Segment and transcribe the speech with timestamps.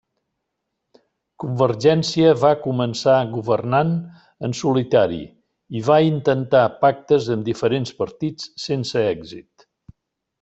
[1.43, 3.91] Convergència va començar governant
[4.49, 5.19] en solitari
[5.81, 9.67] i va intentar pactes amb diferents partits sense èxit.